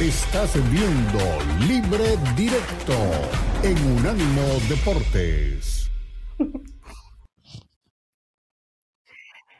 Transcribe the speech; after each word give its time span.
Estás 0.00 0.54
viendo 0.70 1.18
Libre 1.66 2.16
Directo 2.36 2.94
en 3.64 3.98
Unánimo 3.98 4.42
Deportes. 4.68 5.90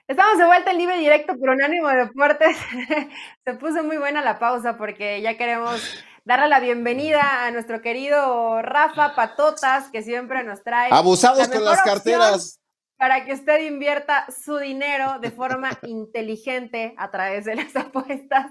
Estamos 0.06 0.38
de 0.38 0.46
vuelta 0.46 0.71
en 0.71 0.79
Libre 0.79 0.98
Directo 0.98 1.37
por 1.37 1.48
Unánimo 1.48 1.88
Deportes. 1.88 2.56
Se 3.45 3.54
puso 3.54 3.82
muy 3.82 3.96
buena 3.96 4.22
la 4.22 4.38
pausa 4.38 4.77
porque 4.77 5.21
ya 5.22 5.37
queremos 5.37 6.04
darle 6.24 6.47
la 6.47 6.61
bienvenida 6.61 7.45
a 7.45 7.51
nuestro 7.51 7.83
querido 7.83 8.63
Rafa 8.63 9.17
Patotas, 9.17 9.91
que 9.91 10.05
siempre 10.05 10.45
nos 10.45 10.63
trae. 10.63 10.91
Abusados 10.93 11.49
con 11.49 11.65
las 11.65 11.83
carteras 11.83 12.58
para 12.99 13.24
que 13.24 13.33
usted 13.33 13.60
invierta 13.60 14.26
su 14.31 14.58
dinero 14.58 15.19
de 15.21 15.31
forma 15.31 15.71
inteligente 15.83 16.95
a 16.98 17.10
través 17.10 17.45
de 17.45 17.55
las 17.55 17.74
apuestas. 17.77 18.51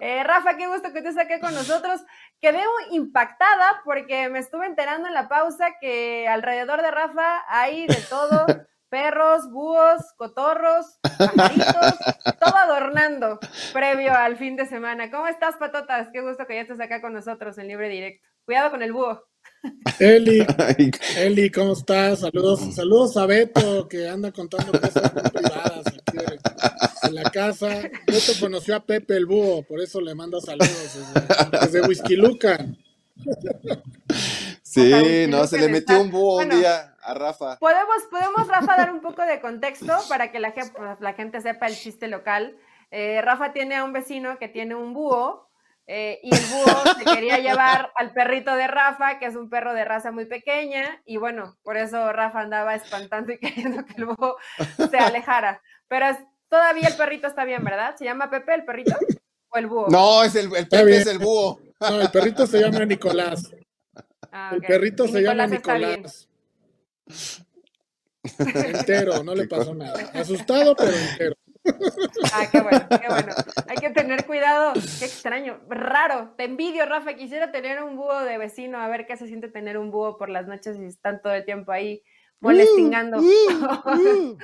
Eh, 0.00 0.22
Rafa, 0.24 0.56
qué 0.56 0.68
gusto 0.68 0.92
que 0.92 1.00
estés 1.00 1.18
aquí 1.18 1.38
con 1.40 1.52
nosotros. 1.52 2.00
Quedé 2.40 2.62
impactada 2.92 3.82
porque 3.84 4.28
me 4.28 4.38
estuve 4.38 4.66
enterando 4.66 5.08
en 5.08 5.14
la 5.14 5.28
pausa 5.28 5.74
que 5.80 6.28
alrededor 6.28 6.80
de 6.80 6.90
Rafa 6.90 7.44
hay 7.48 7.86
de 7.86 8.00
todo. 8.08 8.46
Perros, 8.90 9.50
búhos, 9.50 10.14
cotorros, 10.16 10.98
pajaritos, 11.18 11.94
todo 12.40 12.56
adornando 12.56 13.38
previo 13.74 14.14
al 14.14 14.38
fin 14.38 14.56
de 14.56 14.64
semana. 14.64 15.10
¿Cómo 15.10 15.26
estás, 15.26 15.56
Patotas? 15.56 16.08
Qué 16.10 16.22
gusto 16.22 16.46
que 16.46 16.54
ya 16.54 16.62
estés 16.62 16.80
acá 16.80 17.02
con 17.02 17.12
nosotros 17.12 17.58
en 17.58 17.68
Libre 17.68 17.90
Directo. 17.90 18.26
Cuidado 18.46 18.70
con 18.70 18.82
el 18.82 18.94
búho. 18.94 19.27
Eli, 19.98 20.46
Eli, 21.16 21.50
¿cómo 21.50 21.72
estás? 21.72 22.20
Saludos, 22.20 22.74
saludos 22.74 23.16
a 23.16 23.26
Beto, 23.26 23.88
que 23.88 24.08
anda 24.08 24.32
contando 24.32 24.72
cosas 24.72 25.10
privadas 25.32 25.86
aquí 25.86 26.18
en 27.02 27.14
la 27.14 27.30
casa. 27.30 27.68
Beto 28.06 28.32
conoció 28.40 28.76
a 28.76 28.80
Pepe 28.80 29.16
el 29.16 29.26
Búho, 29.26 29.62
por 29.62 29.80
eso 29.80 30.00
le 30.00 30.14
manda 30.14 30.40
saludos 30.40 30.98
desde, 31.60 31.80
Whisky 31.82 32.16
Luca. 32.16 32.64
Sí, 34.62 35.26
no, 35.28 35.46
se 35.46 35.58
le 35.58 35.68
metió 35.68 36.00
un 36.00 36.10
búho 36.10 36.38
un 36.38 36.50
día 36.50 36.94
a 37.02 37.14
Rafa. 37.14 37.58
Podemos, 37.58 38.04
podemos, 38.10 38.46
Rafa, 38.46 38.76
dar 38.76 38.92
un 38.92 39.00
poco 39.00 39.22
de 39.22 39.40
contexto 39.40 39.92
para 40.08 40.30
que 40.30 40.38
la, 40.38 40.54
la 41.00 41.12
gente 41.14 41.40
sepa 41.40 41.66
el 41.66 41.74
chiste 41.74 42.06
local. 42.06 42.56
Eh, 42.90 43.20
Rafa 43.22 43.52
tiene 43.52 43.76
a 43.76 43.84
un 43.84 43.92
vecino 43.92 44.38
que 44.38 44.48
tiene 44.48 44.74
un 44.74 44.94
búho 44.94 45.47
eh, 45.90 46.20
y 46.22 46.34
el 46.34 46.44
búho 46.52 46.94
se 46.98 47.04
quería 47.06 47.38
llevar 47.38 47.90
al 47.94 48.12
perrito 48.12 48.54
de 48.54 48.66
Rafa, 48.66 49.18
que 49.18 49.24
es 49.24 49.34
un 49.34 49.48
perro 49.48 49.72
de 49.72 49.86
raza 49.86 50.12
muy 50.12 50.26
pequeña, 50.26 51.00
y 51.06 51.16
bueno, 51.16 51.56
por 51.62 51.78
eso 51.78 52.12
Rafa 52.12 52.40
andaba 52.40 52.74
espantando 52.74 53.32
y 53.32 53.38
queriendo 53.40 53.86
que 53.86 53.94
el 53.96 54.04
búho 54.04 54.36
se 54.90 54.98
alejara. 54.98 55.62
Pero 55.88 56.06
todavía 56.50 56.88
el 56.88 56.94
perrito 56.94 57.26
está 57.26 57.46
bien, 57.46 57.64
¿verdad? 57.64 57.96
¿Se 57.96 58.04
llama 58.04 58.28
Pepe 58.28 58.54
el 58.54 58.66
perrito 58.66 58.94
o 59.48 59.56
el 59.56 59.66
búho? 59.66 59.88
No, 59.88 60.22
es 60.22 60.34
el, 60.34 60.54
el 60.54 60.68
Pepe 60.68 60.98
es 60.98 61.06
el 61.06 61.18
búho. 61.18 61.58
No, 61.80 62.02
el 62.02 62.10
perrito 62.10 62.46
se 62.46 62.60
llama 62.60 62.84
Nicolás. 62.84 63.50
Ah, 64.30 64.50
el 64.52 64.60
perrito 64.60 65.08
se 65.08 65.22
llama 65.22 65.46
Nicolás. 65.46 66.28
Entero, 68.38 69.24
no 69.24 69.34
le 69.34 69.46
pasó 69.46 69.74
nada. 69.74 70.10
Asustado, 70.12 70.76
pero 70.76 70.92
entero. 70.92 71.37
Ah, 72.32 72.46
qué 72.50 72.60
bueno, 72.60 72.86
qué 72.88 73.08
bueno. 73.08 73.34
Hay 73.68 73.76
que 73.76 73.90
tener 73.90 74.26
cuidado. 74.26 74.72
Qué 74.74 75.04
extraño, 75.04 75.60
raro. 75.68 76.34
Te 76.36 76.44
envidio, 76.44 76.86
Rafa. 76.86 77.14
Quisiera 77.14 77.50
tener 77.50 77.82
un 77.82 77.96
búho 77.96 78.20
de 78.20 78.38
vecino, 78.38 78.78
a 78.78 78.88
ver 78.88 79.06
qué 79.06 79.16
se 79.16 79.26
siente 79.26 79.48
tener 79.48 79.78
un 79.78 79.90
búho 79.90 80.16
por 80.16 80.28
las 80.28 80.46
noches 80.46 80.78
y 80.78 80.86
están 80.86 81.20
todo 81.22 81.34
el 81.34 81.44
tiempo 81.44 81.72
ahí 81.72 82.02
molestingando. 82.40 83.18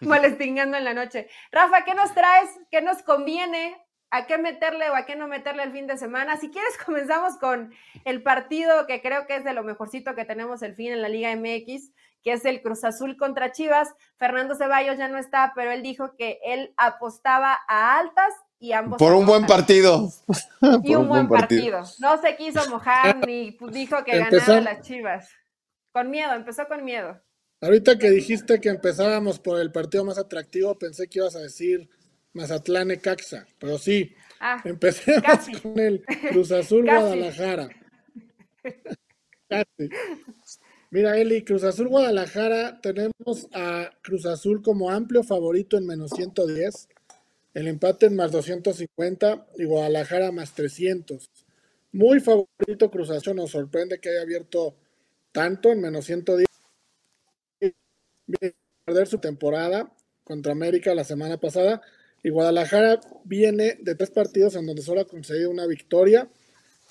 molestingando 0.00 0.76
en 0.76 0.84
la 0.84 0.94
noche. 0.94 1.28
Rafa, 1.52 1.84
¿qué 1.84 1.94
nos 1.94 2.14
traes? 2.14 2.48
¿Qué 2.70 2.82
nos 2.82 3.02
conviene? 3.02 3.76
¿A 4.10 4.26
qué 4.26 4.38
meterle 4.38 4.88
o 4.88 4.96
a 4.96 5.04
qué 5.04 5.16
no 5.16 5.28
meterle 5.28 5.62
el 5.62 5.72
fin 5.72 5.86
de 5.86 5.98
semana? 5.98 6.36
Si 6.38 6.50
quieres, 6.50 6.78
comenzamos 6.84 7.36
con 7.38 7.72
el 8.04 8.22
partido 8.22 8.86
que 8.86 9.02
creo 9.02 9.26
que 9.26 9.36
es 9.36 9.44
de 9.44 9.52
lo 9.52 9.62
mejorcito 9.62 10.14
que 10.14 10.24
tenemos 10.24 10.62
el 10.62 10.74
fin 10.74 10.92
en 10.92 11.02
la 11.02 11.08
Liga 11.08 11.34
MX 11.36 11.92
que 12.22 12.32
es 12.32 12.44
el 12.44 12.62
Cruz 12.62 12.84
Azul 12.84 13.16
contra 13.16 13.52
Chivas. 13.52 13.88
Fernando 14.16 14.54
Ceballos 14.54 14.98
ya 14.98 15.08
no 15.08 15.18
está, 15.18 15.52
pero 15.54 15.70
él 15.70 15.82
dijo 15.82 16.14
que 16.16 16.38
él 16.44 16.74
apostaba 16.76 17.58
a 17.68 17.98
altas 17.98 18.34
y 18.58 18.72
ambos. 18.72 18.98
Por 18.98 19.12
un 19.12 19.26
buen 19.26 19.46
partido. 19.46 20.08
Y 20.82 20.94
un, 20.94 21.08
buen 21.08 21.28
partido. 21.28 21.82
No 22.00 22.20
se 22.20 22.36
quiso 22.36 22.68
mojar 22.68 23.24
ni 23.26 23.56
dijo 23.70 24.04
que 24.04 24.18
ganaba 24.18 24.60
las 24.60 24.80
Chivas. 24.80 25.30
Con 25.92 26.10
miedo, 26.10 26.32
empezó 26.34 26.66
con 26.66 26.84
miedo. 26.84 27.20
Ahorita 27.60 27.98
que 27.98 28.10
dijiste 28.10 28.60
que 28.60 28.68
empezábamos 28.68 29.38
por 29.38 29.60
el 29.60 29.72
partido 29.72 30.04
más 30.04 30.18
atractivo, 30.18 30.78
pensé 30.78 31.08
que 31.08 31.18
ibas 31.20 31.34
a 31.36 31.40
decir 31.40 31.88
Mazatlán 32.32 32.94
Caxa, 33.02 33.46
pero 33.58 33.78
sí, 33.78 34.14
ah, 34.40 34.60
empecemos 34.64 35.22
con 35.62 35.78
el 35.78 36.04
Cruz 36.30 36.52
Azul 36.52 36.84
Guadalajara. 36.84 37.68
Casi. 39.48 39.88
Mira, 40.90 41.18
Eli, 41.18 41.44
Cruz 41.44 41.64
Azul 41.64 41.88
Guadalajara, 41.88 42.80
tenemos 42.80 43.46
a 43.52 43.90
Cruz 44.02 44.24
Azul 44.24 44.62
como 44.62 44.90
amplio 44.90 45.22
favorito 45.22 45.76
en 45.76 45.84
menos 45.86 46.12
110, 46.12 46.88
el 47.52 47.68
empate 47.68 48.06
en 48.06 48.16
más 48.16 48.32
250 48.32 49.48
y 49.58 49.64
Guadalajara 49.64 50.32
más 50.32 50.54
300. 50.54 51.30
Muy 51.92 52.20
favorito 52.20 52.90
Cruz 52.90 53.10
Azul, 53.10 53.36
nos 53.36 53.50
sorprende 53.50 53.98
que 53.98 54.08
haya 54.08 54.22
abierto 54.22 54.76
tanto 55.30 55.70
en 55.72 55.82
menos 55.82 56.06
110. 56.06 56.46
Viene 57.60 58.54
perder 58.86 59.06
su 59.08 59.18
temporada 59.18 59.92
contra 60.24 60.52
América 60.52 60.94
la 60.94 61.04
semana 61.04 61.36
pasada 61.36 61.82
y 62.22 62.30
Guadalajara 62.30 62.98
viene 63.24 63.76
de 63.82 63.94
tres 63.94 64.10
partidos 64.10 64.56
en 64.56 64.64
donde 64.64 64.80
solo 64.80 65.02
ha 65.02 65.06
conseguido 65.06 65.50
una 65.50 65.66
victoria 65.66 66.30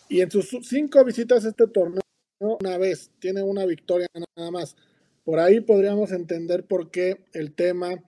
y 0.07 0.21
en 0.21 0.29
sus 0.29 0.49
cinco 0.67 1.03
visitas 1.03 1.45
a 1.45 1.49
este 1.49 1.67
torneo 1.67 2.01
una 2.39 2.77
vez, 2.77 3.11
tiene 3.19 3.41
una 3.41 3.65
victoria 3.65 4.07
nada 4.35 4.51
más. 4.51 4.75
Por 5.23 5.39
ahí 5.39 5.59
podríamos 5.59 6.11
entender 6.11 6.65
por 6.65 6.91
qué 6.91 7.25
el 7.33 7.53
tema 7.53 8.01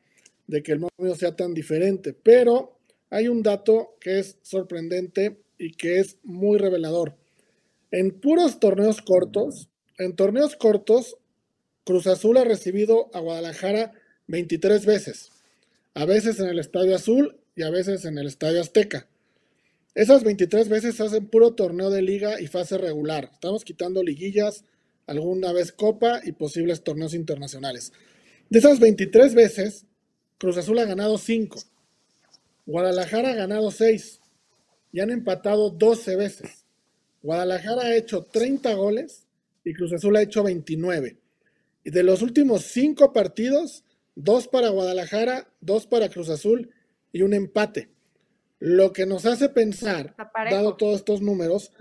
de 0.47 0.63
que 0.63 0.71
el 0.71 0.79
momio 0.79 1.15
sea 1.15 1.35
tan 1.35 1.53
diferente, 1.53 2.13
pero 2.13 2.79
hay 3.09 3.27
un 3.27 3.43
dato 3.43 3.97
que 3.99 4.19
es 4.19 4.37
sorprendente 4.41 5.41
y 5.57 5.73
que 5.73 5.99
es 5.99 6.17
muy 6.23 6.57
revelador. 6.57 7.15
En 7.91 8.11
puros 8.11 8.59
torneos 8.59 9.01
cortos, 9.01 9.67
en 9.97 10.15
torneos 10.15 10.55
cortos, 10.55 11.17
Cruz 11.83 12.07
Azul 12.07 12.37
ha 12.37 12.45
recibido 12.45 13.09
a 13.13 13.19
Guadalajara 13.19 13.93
23 14.27 14.85
veces, 14.85 15.31
a 15.93 16.05
veces 16.05 16.39
en 16.39 16.47
el 16.47 16.59
Estadio 16.59 16.95
Azul 16.95 17.37
y 17.55 17.63
a 17.63 17.69
veces 17.69 18.05
en 18.05 18.17
el 18.17 18.27
Estadio 18.27 18.61
Azteca. 18.61 19.08
Esas 19.99 20.23
23 20.23 20.69
veces 20.69 21.01
hacen 21.01 21.27
puro 21.27 21.55
torneo 21.55 21.89
de 21.89 22.01
liga 22.01 22.39
y 22.39 22.47
fase 22.47 22.77
regular. 22.77 23.31
Estamos 23.33 23.65
quitando 23.65 24.01
liguillas, 24.01 24.63
alguna 25.07 25.51
vez 25.51 25.73
copa 25.73 26.21
y 26.23 26.31
posibles 26.31 26.85
torneos 26.85 27.13
internacionales. 27.13 27.91
De 28.49 28.59
esas 28.59 28.79
23 28.79 29.35
veces, 29.35 29.87
Cruz 30.37 30.55
Azul 30.55 30.79
ha 30.79 30.85
ganado 30.85 31.17
5. 31.17 31.59
Guadalajara 32.65 33.31
ha 33.31 33.35
ganado 33.35 33.71
6 33.71 34.21
y 34.93 35.01
han 35.01 35.09
empatado 35.09 35.69
12 35.69 36.15
veces. 36.15 36.63
Guadalajara 37.21 37.81
ha 37.81 37.95
hecho 37.97 38.23
30 38.23 38.73
goles 38.75 39.25
y 39.65 39.73
Cruz 39.73 39.91
Azul 39.91 40.15
ha 40.15 40.21
hecho 40.21 40.43
29. 40.43 41.17
Y 41.83 41.89
de 41.89 42.03
los 42.03 42.21
últimos 42.21 42.61
5 42.61 43.11
partidos, 43.11 43.83
2 44.15 44.47
para 44.47 44.69
Guadalajara, 44.69 45.49
2 45.59 45.87
para 45.87 46.07
Cruz 46.07 46.29
Azul 46.29 46.69
y 47.11 47.21
un 47.21 47.33
empate. 47.33 47.89
Lo 48.59 48.93
que 48.93 49.05
nos 49.05 49.25
hace 49.25 49.49
pensar, 49.49 50.15
dado 50.49 50.75
todos 50.75 50.95
estos 50.97 51.21
números, 51.21 51.71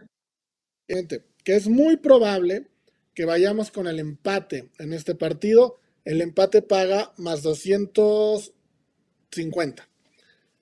que 0.87 1.56
es 1.56 1.69
muy 1.69 1.97
probable 1.97 2.69
que 3.15 3.25
vayamos 3.25 3.71
con 3.72 3.89
el 3.89 3.99
empate 3.99 4.69
en 4.78 4.93
este 4.93 5.16
partido. 5.16 5.81
El 6.05 6.21
empate 6.21 6.62
paga 6.62 7.12
más 7.16 7.43
250. 7.43 9.89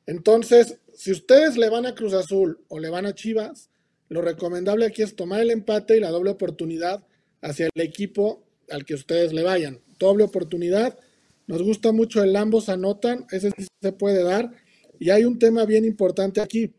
Entonces, 0.07 0.79
si 0.95 1.13
ustedes 1.13 1.59
le 1.59 1.69
van 1.69 1.85
a 1.85 1.95
Cruz 1.95 2.15
Azul 2.15 2.65
o 2.69 2.79
le 2.79 2.89
van 2.89 3.05
a 3.05 3.15
Chivas, 3.15 3.69
lo 4.09 4.23
recomendable 4.23 4.87
aquí 4.87 5.03
es 5.03 5.17
tomar 5.17 5.41
el 5.41 5.51
empate 5.51 5.97
y 5.97 6.01
la 6.01 6.11
doble 6.11 6.31
oportunidad 6.31 7.05
hacia 7.43 7.67
el 7.67 7.83
equipo 7.83 8.45
al 8.71 8.85
que 8.85 8.95
ustedes 8.95 9.33
le 9.33 9.43
vayan. 9.43 9.81
Doble 9.99 10.25
oportunidad. 10.25 10.99
Nos 11.47 11.63
gusta 11.63 11.93
mucho 11.93 12.23
el 12.23 12.37
ambos 12.37 12.69
anotan, 12.69 13.27
ese 13.31 13.51
sí 13.51 13.67
se 13.83 13.93
puede 13.93 14.23
dar. 14.23 14.53
Y 14.99 15.11
hay 15.11 15.25
un 15.25 15.39
tema 15.39 15.65
bien 15.65 15.85
importante 15.85 16.41
aquí. 16.41 16.73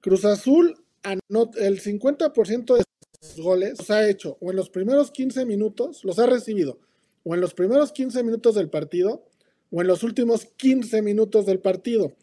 Cruz 0.00 0.24
Azul, 0.24 0.76
el 1.02 1.80
50% 1.80 2.76
de 2.76 2.84
sus 3.20 3.40
goles 3.40 3.78
los 3.78 3.90
ha 3.90 4.08
hecho 4.08 4.36
o 4.40 4.50
en 4.50 4.56
los 4.56 4.70
primeros 4.70 5.10
15 5.10 5.46
minutos, 5.46 6.04
los 6.04 6.18
ha 6.18 6.26
recibido, 6.26 6.78
o 7.22 7.34
en 7.34 7.40
los 7.40 7.54
primeros 7.54 7.92
15 7.92 8.22
minutos 8.22 8.54
del 8.54 8.70
partido, 8.70 9.24
o 9.70 9.80
en 9.80 9.86
los 9.86 10.02
últimos 10.02 10.46
15 10.56 11.02
minutos 11.02 11.46
del 11.46 11.60
partido. 11.60 12.14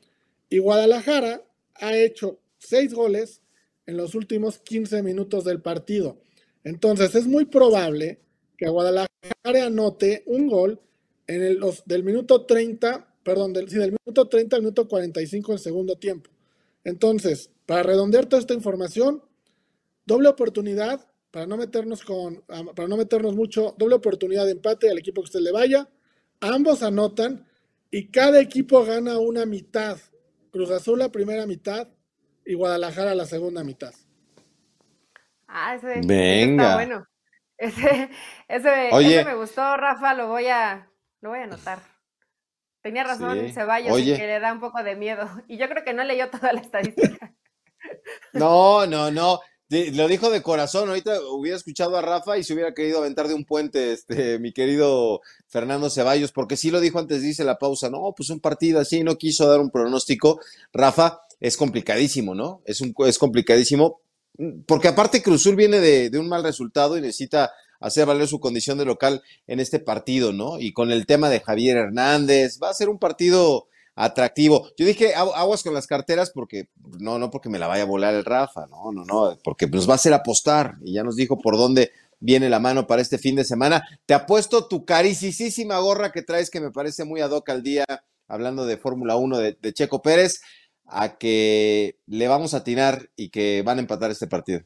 Y 0.50 0.60
Guadalajara 0.60 1.44
ha 1.76 1.98
hecho 1.98 2.40
6 2.60 2.94
goles 2.94 3.42
en 3.86 3.98
los 3.98 4.16
últimos 4.16 4.60
15 4.60 5.04
minutos 5.04 5.44
del 5.44 5.62
partido. 5.62 6.22
Entonces 6.64 7.16
es 7.16 7.26
muy 7.28 7.46
probable 7.46 8.20
que 8.58 8.70
Guadalajara 8.70 9.66
anote 9.66 10.24
un 10.28 10.48
gol 10.48 10.80
en 11.28 11.42
el, 11.42 11.60
del 11.86 12.04
minuto 12.04 12.46
30 12.46 13.11
perdón, 13.24 13.54
del, 13.54 13.68
del 13.68 13.96
minuto 14.06 14.28
30 14.28 14.56
al 14.56 14.62
minuto 14.62 14.88
45 14.88 15.52
del 15.52 15.60
segundo 15.60 15.96
tiempo. 15.98 16.30
Entonces, 16.84 17.52
para 17.66 17.84
redondear 17.84 18.26
toda 18.26 18.40
esta 18.40 18.54
información, 18.54 19.24
doble 20.06 20.30
oportunidad, 20.30 21.08
para 21.32 21.46
no 21.46 21.58
meternos 21.58 22.04
con, 22.04 22.44
para 22.76 22.88
no 22.88 22.98
meternos 22.98 23.36
mucho, 23.36 23.76
doble 23.78 23.96
oportunidad 23.96 24.46
de 24.46 24.52
empate 24.52 24.90
al 24.90 24.98
equipo 24.98 25.22
que 25.22 25.26
usted 25.26 25.40
le 25.40 25.52
vaya. 25.52 25.88
Ambos 26.42 26.84
anotan 26.84 27.48
y 27.90 28.08
cada 28.10 28.42
equipo 28.42 28.84
gana 28.84 29.20
una 29.20 29.46
mitad. 29.46 29.98
Cruz 30.52 30.72
Azul 30.72 31.00
la 31.00 31.12
primera 31.12 31.46
mitad 31.46 31.88
y 32.46 32.56
Guadalajara 32.56 33.16
la 33.16 33.26
segunda 33.26 33.64
mitad. 33.64 33.94
Ah, 35.48 35.76
ese, 35.76 36.02
Venga. 36.06 36.64
está 36.64 36.76
bueno. 36.76 37.08
Ese, 37.62 38.10
ese, 38.48 39.24
me 39.24 39.36
gustó, 39.36 39.78
Rafa, 39.78 40.16
lo 40.16 40.28
voy 40.30 40.48
a, 40.48 40.90
lo 41.22 41.30
voy 41.30 41.40
a 41.40 41.44
anotar. 41.44 41.91
Tenía 42.82 43.04
razón 43.04 43.52
Ceballos 43.54 43.96
que 43.96 44.18
le 44.18 44.40
da 44.40 44.54
un 44.54 44.60
poco 44.60 44.84
de 44.84 44.96
miedo. 44.96 45.30
Y 45.48 45.58
yo 45.58 45.68
creo 45.70 45.84
que 45.84 45.94
no 45.94 46.04
leyó 46.04 46.30
toda 46.30 46.54
la 46.54 46.62
estadística. 46.62 47.34
No, 48.34 48.86
no, 48.86 49.10
no. 49.10 49.40
Lo 49.70 50.08
dijo 50.08 50.30
de 50.30 50.42
corazón. 50.42 50.88
Ahorita 50.90 51.20
hubiera 51.32 51.58
escuchado 51.58 51.98
a 51.98 52.02
Rafa 52.02 52.38
y 52.38 52.44
se 52.44 52.54
hubiera 52.54 52.74
querido 52.74 53.00
aventar 53.00 53.28
de 53.28 53.34
un 53.34 53.44
puente, 53.44 53.94
este, 53.94 54.38
mi 54.38 54.54
querido 54.54 55.22
Fernando 55.48 55.90
Ceballos, 55.90 56.32
porque 56.32 56.58
sí 56.58 56.70
lo 56.72 56.80
dijo 56.80 57.00
antes, 57.00 57.22
dice 57.22 57.44
la 57.44 57.58
pausa. 57.58 57.90
No, 57.90 58.14
pues 58.16 58.30
un 58.30 58.40
partido 58.40 58.80
así, 58.80 59.04
no 59.04 59.18
quiso 59.18 59.50
dar 59.50 59.60
un 59.60 59.72
pronóstico. 59.72 60.40
Rafa, 60.72 61.22
es 61.40 61.58
complicadísimo, 61.58 62.36
¿no? 62.36 62.62
Es, 62.66 62.82
un, 62.82 62.94
es 63.00 63.18
complicadísimo. 63.18 64.02
Porque 64.68 64.88
aparte 64.88 65.24
Cruzul 65.24 65.56
viene 65.56 65.80
de, 65.80 66.10
de 66.10 66.20
un 66.20 66.30
mal 66.30 66.44
resultado 66.44 66.98
y 66.98 67.02
necesita 67.02 67.52
hacer 67.82 68.06
valer 68.06 68.28
su 68.28 68.40
condición 68.40 68.78
de 68.78 68.86
local 68.86 69.22
en 69.48 69.60
este 69.60 69.80
partido, 69.80 70.32
¿no? 70.32 70.60
Y 70.60 70.72
con 70.72 70.92
el 70.92 71.06
tema 71.06 71.30
de 71.30 71.42
Javier 71.42 71.78
Hernández, 71.78 72.60
va 72.62 72.70
a 72.70 72.74
ser 72.74 72.88
un 72.88 73.00
partido 73.00 73.68
atractivo. 73.96 74.70
Yo 74.78 74.86
dije 74.86 75.14
aguas 75.16 75.64
con 75.64 75.74
las 75.74 75.88
carteras 75.88 76.32
porque 76.32 76.70
no, 77.00 77.20
no 77.20 77.30
porque 77.30 77.50
me 77.50 77.60
la 77.60 77.68
vaya 77.68 77.84
a 77.84 77.88
volar 77.88 78.14
el 78.14 78.26
Rafa, 78.26 78.68
no, 78.68 78.92
no, 78.92 79.04
no, 79.04 79.38
porque 79.44 79.68
nos 79.68 79.88
va 79.88 79.94
a 79.94 79.96
hacer 79.96 80.14
apostar 80.14 80.76
y 80.82 80.94
ya 80.94 81.04
nos 81.04 81.16
dijo 81.16 81.40
por 81.40 81.58
dónde 81.58 81.92
viene 82.20 82.50
la 82.50 82.60
mano 82.60 82.88
para 82.88 83.02
este 83.02 83.18
fin 83.18 83.36
de 83.36 83.44
semana. 83.44 83.84
Te 84.06 84.14
apuesto 84.14 84.68
tu 84.68 84.86
carísima 84.86 85.80
gorra 85.80 86.12
que 86.12 86.22
traes 86.22 86.50
que 86.50 86.62
me 86.62 86.72
parece 86.72 87.04
muy 87.04 87.20
ad 87.22 87.32
hoc 87.32 87.50
al 87.50 87.64
día, 87.64 87.86
hablando 88.28 88.66
de 88.66 88.78
Fórmula 88.78 89.18
1 89.18 89.38
de, 89.40 89.58
de 89.60 89.74
Checo 89.74 90.02
Pérez, 90.02 90.42
a 90.86 91.18
que 91.18 91.98
le 92.06 92.28
vamos 92.28 92.54
a 92.54 92.58
atinar 92.58 93.10
y 93.16 93.30
que 93.30 93.64
van 93.64 93.78
a 93.78 93.82
empatar 93.82 94.12
este 94.12 94.28
partido. 94.28 94.62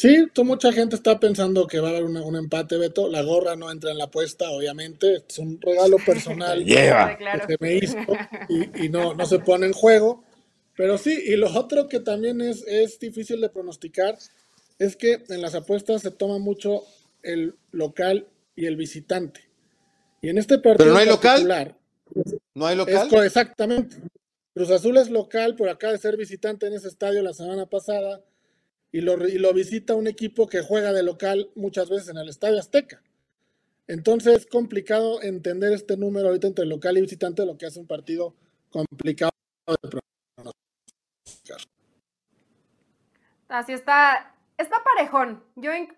Sí, 0.00 0.28
tú, 0.32 0.46
mucha 0.46 0.72
gente 0.72 0.96
está 0.96 1.20
pensando 1.20 1.66
que 1.66 1.78
va 1.78 1.88
a 1.88 1.90
haber 1.90 2.04
un 2.04 2.34
empate, 2.34 2.78
Beto. 2.78 3.06
La 3.06 3.20
gorra 3.20 3.54
no 3.54 3.70
entra 3.70 3.90
en 3.90 3.98
la 3.98 4.04
apuesta, 4.04 4.48
obviamente. 4.48 5.24
Es 5.28 5.38
un 5.38 5.60
regalo 5.60 5.98
personal 5.98 6.64
que 7.46 7.56
me 7.60 7.74
hizo 7.74 7.98
y, 8.48 8.88
no, 8.88 9.12
no 9.12 9.26
se 9.26 9.40
pone 9.40 9.66
en 9.66 9.74
juego. 9.74 10.24
Pero 10.74 10.96
sí, 10.96 11.22
y 11.26 11.36
lo 11.36 11.54
otro 11.54 11.86
que 11.86 12.00
también 12.00 12.40
es, 12.40 12.64
es 12.66 12.98
difícil 12.98 13.42
de 13.42 13.50
pronosticar 13.50 14.16
es 14.78 14.96
que 14.96 15.22
en 15.28 15.42
las 15.42 15.54
apuestas 15.54 16.00
se 16.00 16.10
toma 16.10 16.38
mucho 16.38 16.82
el 17.22 17.54
local 17.70 18.26
y 18.56 18.64
el 18.64 18.76
visitante. 18.76 19.50
Y 20.22 20.30
en 20.30 20.38
este 20.38 20.60
partido. 20.60 20.78
Pero 20.78 20.92
no 20.92 20.98
hay 20.98 21.08
local. 21.08 21.76
No 22.54 22.66
hay 22.66 22.74
local. 22.74 23.06
exactamente. 23.26 23.96
Cruz 24.54 24.70
Azul 24.70 24.96
es 24.96 25.10
local 25.10 25.56
por 25.56 25.68
acá 25.68 25.92
de 25.92 25.98
ser 25.98 26.16
visitante 26.16 26.68
en 26.68 26.72
ese 26.72 26.88
estadio 26.88 27.20
la 27.20 27.34
semana 27.34 27.66
pasada 27.66 28.22
y 28.92 29.00
lo, 29.02 29.52
visita 29.54 29.94
un 29.94 30.06
equipo 30.06 30.48
que 30.48 30.62
juega 30.62 30.92
de 30.92 31.02
local 31.02 31.50
muchas 31.54 31.88
veces 31.88 32.08
en 32.08 32.18
el 32.18 32.28
Estadio 32.28 32.58
Azteca. 32.58 33.02
Entonces 33.86 34.38
es 34.38 34.46
complicado 34.46 35.22
entender 35.22 35.72
este 35.72 35.96
número 35.96 36.28
ahorita 36.28 36.48
entre 36.48 36.66
local 36.66 36.98
y 36.98 37.02
visitante, 37.02 37.46
lo 37.46 37.56
que 37.56 37.66
hace 37.66 37.80
un 37.80 37.86
partido 37.86 38.34
complicado 38.70 39.32
de 39.66 40.00
Así 43.48 43.72
está, 43.72 44.32
está 44.58 44.76
parejón. 44.84 45.42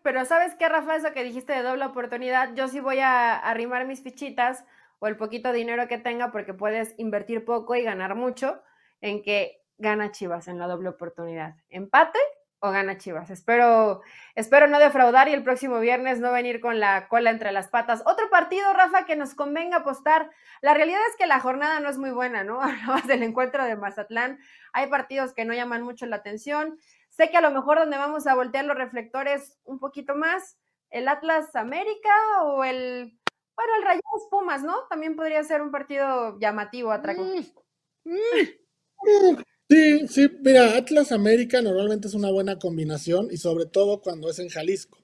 Pero 0.03 0.25
¿sabes 0.25 0.55
qué, 0.55 0.69
Rafa? 0.69 0.97
Eso 0.97 1.13
que 1.13 1.23
dijiste 1.23 1.53
de 1.53 1.63
doble 1.63 1.85
oportunidad, 1.85 2.55
yo 2.55 2.69
sí 2.69 2.81
voy 2.81 3.01
a 3.01 3.37
arrimar 3.37 3.87
mis 3.87 4.03
fichitas 4.03 4.65
o 5.01 5.07
el 5.07 5.17
poquito 5.17 5.53
dinero 5.53 5.87
que 5.87 5.99
tenga 5.99 6.33
porque 6.33 6.55
puedes 6.55 6.95
invertir 6.97 7.45
poco 7.45 7.75
y 7.75 7.83
ganar 7.83 8.15
mucho 8.15 8.63
en 9.03 9.23
que 9.23 9.63
gana 9.77 10.13
Chivas 10.13 10.49
en 10.49 10.59
la 10.59 10.67
doble 10.67 10.89
oportunidad. 10.89 11.57
Empate 11.69 12.19
o 12.65 12.71
gana 12.71 12.97
Chivas. 12.97 13.29
Espero, 13.29 14.03
espero 14.37 14.69
no 14.69 14.79
defraudar 14.79 15.29
y 15.29 15.33
el 15.33 15.43
próximo 15.43 15.81
viernes 15.81 16.21
no 16.21 16.31
venir 16.31 16.61
con 16.61 16.79
la 16.79 17.09
cola 17.09 17.31
entre 17.31 17.51
las 17.51 17.67
patas. 17.67 18.03
Otro 18.07 18.31
partido, 18.31 18.73
Rafa, 18.73 19.05
que 19.05 19.17
nos 19.17 19.35
convenga 19.35 19.79
apostar. 19.79 20.31
La 20.61 20.73
realidad 20.73 21.01
es 21.11 21.17
que 21.17 21.27
la 21.27 21.41
jornada 21.41 21.81
no 21.81 21.89
es 21.89 21.99
muy 21.99 22.11
buena, 22.11 22.45
¿no? 22.45 22.63
Hablabas 22.63 23.09
del 23.09 23.25
encuentro 23.25 23.65
de 23.65 23.75
Mazatlán. 23.75 24.39
Hay 24.73 24.87
partidos 24.87 25.35
que 25.35 25.45
no 25.45 25.55
llaman 25.55 25.83
mucho 25.83 26.07
la 26.07 26.17
atención. 26.17 26.79
Sé 27.09 27.31
que 27.31 27.37
a 27.37 27.41
lo 27.41 27.51
mejor 27.51 27.79
donde 27.79 27.99
vamos 27.99 28.29
a 28.29 28.37
voltear 28.37 28.65
los 28.65 28.79
reflectores 28.79 29.59
un 29.65 29.81
poquito 29.81 30.15
más, 30.15 30.57
el 30.91 31.09
Atlas 31.09 31.57
América 31.57 32.15
o 32.45 32.63
el, 32.63 33.19
bueno, 33.57 33.73
el 33.77 33.83
Rayados 33.83 34.29
Pumas, 34.31 34.63
¿no? 34.63 34.87
También 34.89 35.17
podría 35.17 35.43
ser 35.43 35.63
un 35.63 35.73
partido 35.73 36.39
llamativo, 36.39 36.93
atractivo. 36.93 37.65
Mm, 38.05 38.13
mm, 38.13 39.33
mm. 39.33 39.43
Sí, 39.73 40.07
sí, 40.07 40.29
mira, 40.45 40.77
Atlas 40.77 41.13
América 41.13 41.63
normalmente 41.63 42.07
es 42.07 42.13
una 42.13 42.31
buena 42.31 42.59
combinación 42.59 43.29
y 43.31 43.39
sobre 43.39 43.65
todo 43.65 44.03
cuando 44.03 44.29
es 44.29 44.39
en 44.39 44.51
Jalisco. 44.51 44.99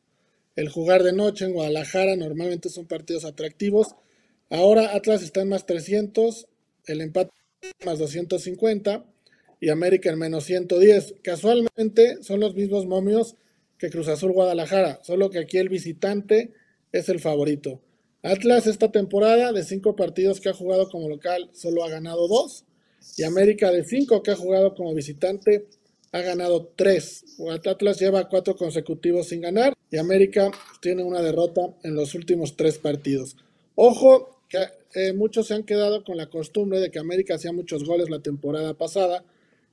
El 0.57 0.69
jugar 0.69 1.05
de 1.05 1.15
noche 1.15 1.47
en 1.47 1.55
Guadalajara 1.55 2.17
normalmente 2.17 2.69
son 2.69 2.85
partidos 2.85 3.25
atractivos. 3.25 3.95
Ahora 4.51 4.95
Atlas 4.95 5.23
está 5.23 5.41
en 5.41 5.49
más 5.49 5.65
300, 5.65 6.49
el 6.85 7.01
empate 7.01 7.33
más 7.87 7.99
250 7.99 9.07
y 9.59 9.71
América 9.71 10.11
en 10.11 10.19
menos 10.19 10.45
110. 10.45 11.15
Casualmente 11.23 12.23
son 12.23 12.41
los 12.41 12.55
mismos 12.55 12.85
momios 12.85 13.37
que 13.79 13.89
Cruz 13.89 14.09
Azul 14.09 14.33
Guadalajara, 14.33 15.01
solo 15.03 15.31
que 15.31 15.39
aquí 15.39 15.57
el 15.57 15.71
visitante 15.71 16.53
es 16.93 17.09
el 17.09 17.21
favorito. 17.21 17.81
Atlas 18.23 18.67
esta 18.67 18.93
temporada 18.93 19.51
de 19.51 19.65
cinco 19.65 19.97
partidos 19.97 20.41
que 20.41 20.51
ha 20.51 20.53
jugado 20.53 20.91
como 20.91 21.09
local 21.09 21.49
solo 21.55 21.85
ha 21.85 21.89
ganado 21.89 22.29
dos 22.29 22.67
y 23.17 23.25
América 23.25 23.71
de 23.71 23.85
cinco 23.85 24.23
que 24.23 24.31
ha 24.31 24.37
jugado 24.37 24.75
como 24.75 24.95
visitante 24.95 25.67
ha 26.13 26.21
ganado 26.21 26.73
tres. 26.77 27.25
Atlas 27.67 27.99
lleva 28.01 28.29
cuatro 28.29 28.57
consecutivos 28.57 29.29
sin 29.29 29.41
ganar 29.41 29.75
y 29.91 29.99
América 29.99 30.51
tiene 30.81 31.03
una 31.05 31.23
derrota 31.23 31.75
en 31.83 31.95
los 31.95 32.15
últimos 32.15 32.57
tres 32.57 32.79
partidos. 32.79 33.37
Ojo 33.75 34.43
que 34.49 34.59
eh, 34.95 35.13
muchos 35.13 35.49
se 35.49 35.55
han 35.55 35.65
quedado 35.65 36.03
con 36.05 36.17
la 36.17 36.31
costumbre 36.31 36.81
de 36.81 36.91
que 36.91 36.99
América 36.99 37.35
hacía 37.35 37.53
muchos 37.53 37.85
goles 37.85 38.09
la 38.09 38.21
temporada 38.21 38.75
pasada 38.75 39.25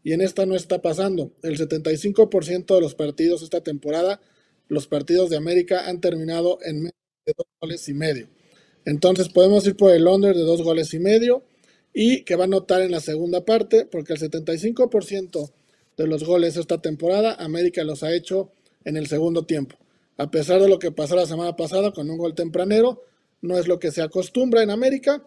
y 0.04 0.14
en 0.14 0.22
esta 0.22 0.46
no 0.46 0.56
está 0.56 0.82
pasando. 0.82 1.32
El 1.42 1.58
75% 1.58 2.76
de 2.76 2.82
los 2.82 2.96
partidos 2.96 3.42
esta 3.42 3.62
temporada, 3.62 4.22
los 4.68 4.88
partidos 4.88 5.30
de 5.30 5.38
América 5.38 5.88
han 5.88 6.02
terminado 6.02 6.60
en 6.64 6.78
menos 6.78 6.94
de 7.26 7.34
dos 7.38 7.48
goles 7.62 7.88
y 7.90 7.94
medio. 7.94 8.28
Entonces 8.86 9.30
podemos 9.30 9.66
ir 9.66 9.76
por 9.76 9.92
el 9.92 10.06
under 10.06 10.36
de 10.36 10.44
dos 10.44 10.62
goles 10.62 10.94
y 10.94 11.00
medio 11.00 11.44
y 11.98 12.26
que 12.26 12.36
va 12.36 12.44
a 12.44 12.48
notar 12.48 12.82
en 12.82 12.92
la 12.92 13.00
segunda 13.00 13.46
parte, 13.46 13.86
porque 13.86 14.14
el 14.14 14.20
75% 14.20 15.52
de 15.96 16.08
los 16.08 16.26
goles 16.26 16.58
esta 16.58 16.82
temporada 16.82 17.36
América 17.36 17.86
los 17.86 18.04
ha 18.04 18.14
hecho 18.14 18.52
en 18.84 18.98
el 18.98 19.08
segundo 19.08 19.46
tiempo. 19.46 19.78
A 20.18 20.30
pesar 20.30 20.62
de 20.62 20.68
lo 20.68 20.78
que 20.78 20.92
pasó 20.92 21.16
la 21.16 21.26
semana 21.26 21.56
pasada 21.56 21.94
con 21.94 22.10
un 22.10 22.18
gol 22.18 22.36
tempranero, 22.36 23.02
no 23.42 23.58
es 23.58 23.70
lo 23.70 23.80
que 23.80 23.92
se 23.92 24.02
acostumbra 24.02 24.62
en 24.62 24.72
América. 24.72 25.26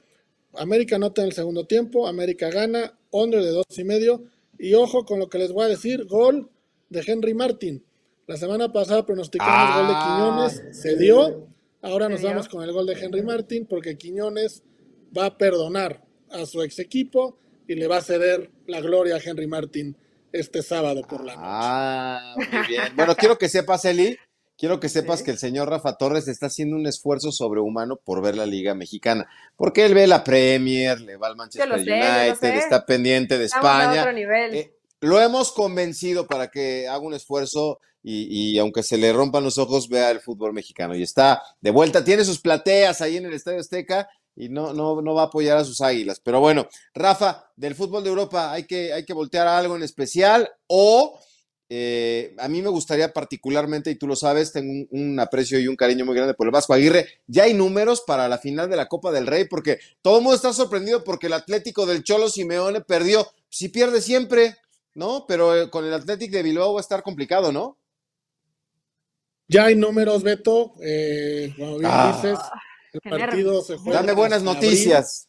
América 0.52 0.98
nota 0.98 1.22
en 1.22 1.28
el 1.28 1.32
segundo 1.32 1.66
tiempo, 1.66 2.06
América 2.06 2.50
gana, 2.50 2.98
under 3.10 3.42
de 3.42 3.50
dos 3.50 3.64
y 3.74 3.84
medio, 3.84 4.24
y 4.58 4.74
ojo 4.74 5.06
con 5.06 5.20
lo 5.20 5.30
que 5.30 5.38
les 5.38 5.52
voy 5.52 5.64
a 5.64 5.68
decir, 5.68 6.04
gol 6.04 6.50
de 6.90 7.02
Henry 7.06 7.32
Martin. 7.32 7.82
La 8.26 8.36
semana 8.36 8.70
pasada 8.70 9.06
pronosticamos 9.06 9.70
el 9.70 9.74
gol 9.74 9.86
de 9.88 9.94
ah. 9.96 10.48
Quiñones, 10.50 10.78
se 10.78 10.96
dio, 10.98 11.48
ahora 11.80 12.10
nos 12.10 12.20
vamos 12.20 12.46
con 12.46 12.62
el 12.62 12.72
gol 12.72 12.86
de 12.86 12.92
Henry 12.92 13.22
Martin 13.22 13.64
porque 13.64 13.96
Quiñones 13.96 14.64
va 15.16 15.26
a 15.26 15.38
perdonar 15.38 16.07
a 16.30 16.46
su 16.46 16.62
ex 16.62 16.78
equipo 16.78 17.38
y 17.66 17.74
le 17.74 17.86
va 17.86 17.98
a 17.98 18.02
ceder 18.02 18.50
la 18.66 18.80
gloria 18.80 19.16
a 19.16 19.20
Henry 19.22 19.46
Martin 19.46 19.96
este 20.32 20.62
sábado 20.62 21.02
por 21.02 21.24
la 21.24 21.34
noche. 21.34 21.46
Ah, 21.46 22.34
muy 22.36 22.66
bien. 22.66 22.96
Bueno, 22.96 23.14
quiero 23.14 23.38
que 23.38 23.48
sepas, 23.48 23.84
Eli, 23.84 24.16
quiero 24.56 24.80
que 24.80 24.88
sepas 24.88 25.22
que 25.22 25.30
el 25.30 25.38
señor 25.38 25.70
Rafa 25.70 25.96
Torres 25.96 26.28
está 26.28 26.46
haciendo 26.46 26.76
un 26.76 26.86
esfuerzo 26.86 27.32
sobrehumano 27.32 27.96
por 27.96 28.22
ver 28.22 28.36
la 28.36 28.46
Liga 28.46 28.74
Mexicana, 28.74 29.28
porque 29.56 29.84
él 29.84 29.94
ve 29.94 30.06
la 30.06 30.24
Premier, 30.24 31.00
le 31.00 31.16
va 31.16 31.28
al 31.28 31.36
Manchester 31.36 31.72
United, 31.72 32.56
está 32.56 32.84
pendiente 32.84 33.38
de 33.38 33.44
España. 33.44 34.06
Eh, 34.52 34.74
lo 35.00 35.20
hemos 35.20 35.52
convencido 35.52 36.26
para 36.26 36.48
que 36.48 36.88
haga 36.88 37.00
un 37.00 37.14
esfuerzo 37.14 37.80
y, 38.02 38.52
y, 38.54 38.58
aunque 38.58 38.82
se 38.82 38.96
le 38.96 39.12
rompan 39.12 39.44
los 39.44 39.58
ojos, 39.58 39.88
vea 39.88 40.10
el 40.10 40.20
fútbol 40.20 40.52
mexicano. 40.52 40.94
Y 40.94 41.02
está 41.02 41.42
de 41.60 41.70
vuelta, 41.70 42.04
tiene 42.04 42.24
sus 42.24 42.40
plateas 42.40 43.00
ahí 43.00 43.16
en 43.16 43.26
el 43.26 43.34
Estadio 43.34 43.60
Azteca 43.60 44.08
y 44.38 44.48
no, 44.48 44.72
no, 44.72 45.02
no 45.02 45.14
va 45.14 45.22
a 45.22 45.26
apoyar 45.26 45.58
a 45.58 45.64
sus 45.64 45.80
águilas. 45.80 46.20
Pero 46.20 46.38
bueno, 46.38 46.68
Rafa, 46.94 47.50
del 47.56 47.74
fútbol 47.74 48.04
de 48.04 48.10
Europa 48.10 48.52
hay 48.52 48.64
que, 48.64 48.92
hay 48.92 49.04
que 49.04 49.12
voltear 49.12 49.48
a 49.48 49.58
algo 49.58 49.74
en 49.74 49.82
especial 49.82 50.48
o 50.68 51.18
eh, 51.70 52.34
a 52.38 52.48
mí 52.48 52.62
me 52.62 52.70
gustaría 52.70 53.12
particularmente, 53.12 53.90
y 53.90 53.96
tú 53.96 54.06
lo 54.06 54.16
sabes, 54.16 54.52
tengo 54.52 54.86
un, 54.90 55.20
aprecio 55.20 55.58
y 55.58 55.68
un 55.68 55.76
cariño 55.76 56.06
muy 56.06 56.14
grande 56.14 56.32
por 56.34 56.46
el 56.46 56.52
Vasco 56.52 56.72
Aguirre. 56.72 57.06
Ya 57.26 57.42
hay 57.42 57.52
números 57.52 58.02
para 58.06 58.28
la 58.28 58.38
final 58.38 58.70
de 58.70 58.76
la 58.76 58.86
Copa 58.86 59.10
del 59.12 59.26
Rey, 59.26 59.44
porque 59.44 59.78
todo 60.00 60.18
el 60.18 60.22
mundo 60.22 60.36
está 60.36 60.52
sorprendido 60.52 61.04
porque 61.04 61.26
el 61.26 61.34
Atlético 61.34 61.84
del 61.84 62.04
Cholo 62.04 62.30
Simeone 62.30 62.80
perdió. 62.80 63.26
Si 63.50 63.68
pierde 63.68 64.00
siempre, 64.00 64.56
¿no? 64.94 65.26
Pero 65.28 65.54
eh, 65.54 65.68
con 65.68 65.84
el 65.84 65.92
Athletic 65.92 66.30
de 66.30 66.42
Bilbao 66.42 66.72
va 66.74 66.80
a 66.80 66.82
estar 66.82 67.02
complicado, 67.02 67.52
¿no? 67.52 67.76
Ya 69.48 69.64
hay 69.64 69.74
números, 69.74 70.22
Beto. 70.22 70.74
Eh, 70.80 71.52
como 71.58 71.78
bien 71.78 71.90
Ah. 71.92 72.12
dices, 72.14 72.38
el 72.98 73.02
Qué 73.02 73.10
partido 73.10 73.46
nervios. 73.52 73.66
se 73.66 73.76
juega. 73.76 74.00
Dame 74.00 74.12
buenas 74.14 74.42
noticias. 74.42 75.28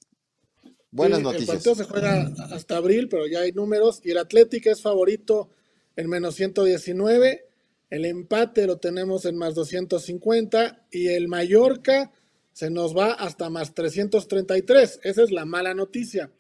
Buenas 0.92 1.20
Sí, 1.20 1.22
El 1.22 1.24
noticias. 1.34 1.56
partido 1.58 1.76
se 1.76 1.84
juega 1.84 2.32
hasta 2.52 2.78
abril, 2.78 3.10
pero 3.10 3.28
ya 3.28 3.42
hay 3.42 3.52
números. 3.52 4.02
Y 4.04 4.12
el 4.12 4.18
Atlético 4.18 4.70
es 4.72 4.82
favorito 4.82 5.50
en 5.96 6.10
menos 6.10 6.36
119. 6.36 7.46
El 7.90 8.06
empate 8.06 8.66
lo 8.68 8.78
tenemos 8.78 9.26
en 9.26 9.38
más 9.38 9.54
250. 9.56 10.86
Y 10.92 11.08
el 11.10 11.28
Mallorca 11.28 12.12
se 12.54 12.70
nos 12.70 12.96
va 12.98 13.14
hasta 13.14 13.50
más 13.50 13.74
333. 13.74 15.00
Esa 15.04 15.24
es 15.24 15.32
la 15.32 15.46
mala 15.46 15.74
noticia. 15.74 16.32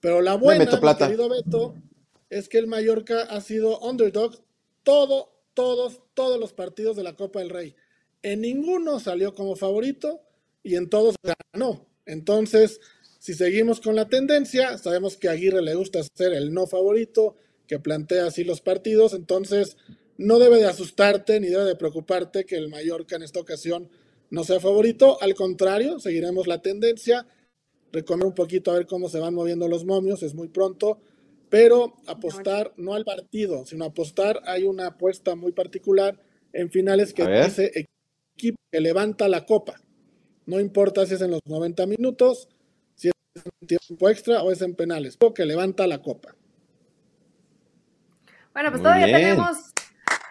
Pero 0.00 0.20
la 0.20 0.34
buena, 0.34 0.64
meto 0.64 0.76
mi 0.76 0.80
plata. 0.82 1.06
querido 1.06 1.28
Beto, 1.28 1.74
es 2.28 2.48
que 2.48 2.58
el 2.58 2.66
Mallorca 2.66 3.22
ha 3.22 3.40
sido 3.40 3.78
underdog 3.80 4.38
todo, 4.82 5.32
todos, 5.54 6.02
todos 6.14 6.38
los 6.38 6.52
partidos 6.52 6.96
de 6.96 7.02
la 7.02 7.14
Copa 7.16 7.38
del 7.40 7.48
Rey. 7.50 7.74
En 8.22 8.42
ninguno 8.42 9.00
salió 9.00 9.34
como 9.34 9.56
favorito 9.56 10.20
y 10.66 10.74
en 10.74 10.88
todos 10.88 11.14
ganó. 11.22 11.86
Entonces, 12.06 12.80
si 13.20 13.34
seguimos 13.34 13.80
con 13.80 13.94
la 13.94 14.08
tendencia, 14.08 14.78
sabemos 14.78 15.16
que 15.16 15.28
a 15.28 15.32
Aguirre 15.32 15.62
le 15.62 15.76
gusta 15.76 16.00
ser 16.14 16.32
el 16.32 16.52
no 16.52 16.66
favorito, 16.66 17.36
que 17.68 17.78
plantea 17.78 18.26
así 18.26 18.42
los 18.42 18.60
partidos, 18.60 19.14
entonces 19.14 19.76
no 20.18 20.40
debe 20.40 20.56
de 20.56 20.66
asustarte 20.66 21.38
ni 21.38 21.48
debe 21.48 21.64
de 21.64 21.76
preocuparte 21.76 22.44
que 22.44 22.56
el 22.56 22.68
Mallorca 22.68 23.14
en 23.14 23.22
esta 23.22 23.38
ocasión 23.38 23.88
no 24.30 24.42
sea 24.42 24.58
favorito, 24.58 25.18
al 25.22 25.36
contrario, 25.36 26.00
seguiremos 26.00 26.48
la 26.48 26.60
tendencia, 26.62 27.26
recomiendo 27.92 28.26
un 28.26 28.34
poquito 28.34 28.72
a 28.72 28.74
ver 28.74 28.86
cómo 28.86 29.08
se 29.08 29.20
van 29.20 29.34
moviendo 29.34 29.68
los 29.68 29.84
momios, 29.84 30.24
es 30.24 30.34
muy 30.34 30.48
pronto, 30.48 30.98
pero 31.48 31.94
apostar 32.08 32.72
no 32.76 32.94
al 32.94 33.04
partido, 33.04 33.64
sino 33.66 33.84
apostar, 33.84 34.40
hay 34.46 34.64
una 34.64 34.88
apuesta 34.88 35.36
muy 35.36 35.52
particular 35.52 36.18
en 36.52 36.70
finales 36.70 37.12
que 37.12 37.24
dice 37.24 37.70
equipo 38.36 38.58
que 38.72 38.80
levanta 38.80 39.28
la 39.28 39.46
copa. 39.46 39.80
No 40.46 40.60
importa 40.60 41.04
si 41.06 41.14
es 41.14 41.20
en 41.20 41.32
los 41.32 41.40
90 41.44 41.86
minutos, 41.86 42.48
si 42.94 43.08
es 43.08 43.14
en 43.60 43.66
tiempo 43.66 44.08
extra 44.08 44.42
o 44.42 44.52
es 44.52 44.62
en 44.62 44.74
penales, 44.74 45.16
o 45.20 45.34
que 45.34 45.44
levanta 45.44 45.86
la 45.86 46.00
copa. 46.00 46.34
Bueno, 48.54 48.70
pues 48.70 48.80
Muy 48.80 48.84
todavía 48.84 49.06
bien. 49.06 49.20
tenemos 49.20 49.58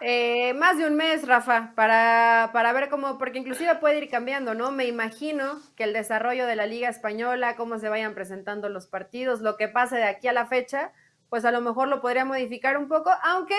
eh, 0.00 0.52
más 0.54 0.78
de 0.78 0.86
un 0.86 0.96
mes, 0.96 1.26
Rafa, 1.26 1.72
para, 1.74 2.50
para 2.52 2.72
ver 2.72 2.88
cómo, 2.88 3.18
porque 3.18 3.38
inclusive 3.38 3.76
puede 3.76 3.98
ir 3.98 4.10
cambiando, 4.10 4.54
¿no? 4.54 4.70
Me 4.70 4.86
imagino 4.86 5.60
que 5.74 5.84
el 5.84 5.92
desarrollo 5.92 6.46
de 6.46 6.56
la 6.56 6.66
Liga 6.66 6.88
Española, 6.88 7.56
cómo 7.56 7.78
se 7.78 7.88
vayan 7.88 8.14
presentando 8.14 8.68
los 8.68 8.86
partidos, 8.86 9.40
lo 9.40 9.56
que 9.56 9.68
pase 9.68 9.96
de 9.96 10.04
aquí 10.04 10.28
a 10.28 10.32
la 10.32 10.46
fecha, 10.46 10.92
pues 11.30 11.44
a 11.44 11.50
lo 11.50 11.60
mejor 11.60 11.88
lo 11.88 12.00
podría 12.00 12.24
modificar 12.24 12.76
un 12.76 12.88
poco, 12.88 13.10
aunque 13.22 13.56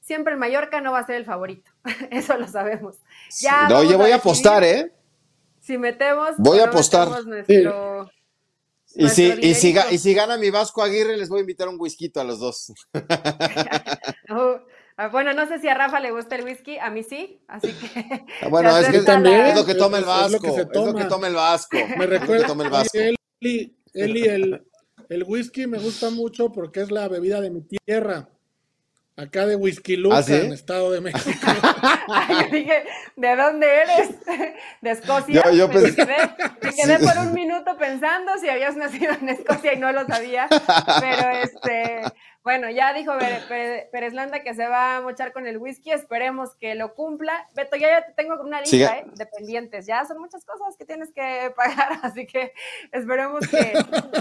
siempre 0.00 0.34
el 0.34 0.38
Mallorca 0.38 0.80
no 0.80 0.92
va 0.92 1.00
a 1.00 1.06
ser 1.06 1.16
el 1.16 1.24
favorito, 1.24 1.70
eso 2.10 2.36
lo 2.36 2.48
sabemos. 2.48 2.96
Ya 3.40 3.68
No, 3.68 3.78
Oye, 3.78 3.96
voy 3.96 4.10
a 4.10 4.14
decidir 4.14 4.14
apostar, 4.14 4.64
¿eh? 4.64 4.92
Si 5.68 5.76
metemos... 5.76 6.30
Voy 6.38 6.60
a 6.60 6.64
apostar. 6.64 7.08
Nuestro, 7.26 8.10
Y 8.94 9.06
si, 9.10 9.34
y, 9.42 9.52
si, 9.54 9.74
y 10.08 10.14
gana 10.14 10.38
mi 10.38 10.48
Vasco 10.48 10.82
Aguirre, 10.82 11.18
les 11.18 11.28
voy 11.28 11.40
a 11.40 11.40
invitar 11.42 11.68
un 11.68 11.78
whisky 11.78 12.10
a 12.16 12.24
los 12.24 12.40
dos. 12.40 12.72
Oh, 14.30 14.60
ah, 14.96 15.08
bueno, 15.08 15.34
no 15.34 15.46
sé 15.46 15.58
si 15.58 15.68
a 15.68 15.74
Rafa 15.74 16.00
le 16.00 16.10
gusta 16.10 16.36
el 16.36 16.44
whisky, 16.46 16.78
a 16.78 16.88
mí 16.90 17.02
sí, 17.02 17.42
así 17.48 17.68
que... 17.74 18.24
Ah, 18.40 18.48
Bueno, 18.48 18.74
es 18.78 18.88
que 18.88 19.00
también. 19.00 19.42
es 19.46 19.56
lo 19.56 19.66
que 19.66 19.74
toma 19.74 19.98
el 19.98 20.04
Es- 20.04 20.08
es 20.10 20.14
lo 20.16 20.22
Vasco. 20.22 20.40
que 20.40 20.48
Es 20.48 20.56
lo 20.56 20.94
que 20.94 21.04
toma. 21.04 21.26
el 21.28 21.34
Vasco. 21.34 21.76
Me 21.98 22.06
recuerda, 22.06 22.46
toma 22.46 22.64
el 22.64 22.70
Vasco. 22.70 22.98
Eli, 23.40 23.76
Eli, 23.92 24.22
el, 24.26 24.66
el 25.10 25.24
whisky 25.24 25.66
me 25.66 25.78
gusta 25.78 26.08
mucho 26.08 26.50
porque 26.50 26.80
es 26.80 26.90
la 26.90 27.08
bebida 27.08 27.42
de 27.42 27.50
mi 27.50 27.60
tierra. 27.60 28.30
Acá 29.18 29.46
de 29.46 29.56
Whisky 29.56 29.96
Lucan, 29.96 30.18
¿Ah, 30.20 30.22
sí? 30.22 30.32
Estado 30.32 30.92
de 30.92 31.00
México. 31.00 31.28
Ay, 32.08 32.36
yo 32.40 32.48
dije, 32.56 32.84
¿de 33.16 33.34
dónde 33.36 33.66
eres? 33.82 34.10
¿De 34.80 34.90
Escocia? 34.92 35.42
Yo- 35.44 35.50
yo 35.52 35.66
me, 35.68 35.74
pensé- 35.74 35.96
quedé, 35.96 36.16
me 36.62 36.72
quedé 36.72 36.98
por 37.00 37.18
un 37.26 37.32
minuto 37.34 37.76
pensando 37.76 38.38
si 38.38 38.48
habías 38.48 38.76
nacido 38.76 39.12
en 39.20 39.28
Escocia 39.30 39.72
y 39.72 39.78
no 39.78 39.90
lo 39.90 40.06
sabía. 40.06 40.46
Pero 41.00 41.30
este, 41.42 42.02
bueno, 42.44 42.70
ya 42.70 42.92
dijo 42.94 43.12
Pérez 43.90 44.12
Landa 44.12 44.44
que 44.44 44.54
se 44.54 44.68
va 44.68 44.98
a 44.98 45.00
mochar 45.00 45.32
con 45.32 45.48
el 45.48 45.58
whisky. 45.58 45.90
Esperemos 45.90 46.54
que 46.54 46.76
lo 46.76 46.94
cumpla. 46.94 47.48
Beto, 47.56 47.76
ya, 47.76 47.88
ya 47.88 48.06
te 48.06 48.12
tengo 48.12 48.40
una 48.40 48.60
lista. 48.60 48.98
¿eh? 48.98 49.04
de 49.16 49.26
pendientes. 49.26 49.84
Ya 49.86 50.04
son 50.04 50.18
muchas 50.20 50.44
cosas 50.44 50.76
que 50.78 50.84
tienes 50.84 51.10
que 51.12 51.52
pagar. 51.56 51.98
Así 52.02 52.24
que 52.24 52.52
esperemos 52.92 53.40
que 53.48 53.72